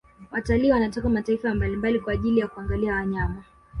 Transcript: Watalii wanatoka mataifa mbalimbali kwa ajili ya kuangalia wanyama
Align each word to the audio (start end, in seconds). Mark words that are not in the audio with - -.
Watalii 0.31 0.71
wanatoka 0.71 1.09
mataifa 1.09 1.55
mbalimbali 1.55 1.99
kwa 1.99 2.13
ajili 2.13 2.39
ya 2.39 2.47
kuangalia 2.47 2.93
wanyama 2.95 3.43